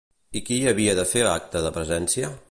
I 0.39 0.41
qui 0.47 0.55
hi 0.61 0.69
havia 0.71 0.95
de 1.01 1.05
fer 1.11 1.21
acte 1.33 1.61
de 1.67 1.73
presència? 1.77 2.33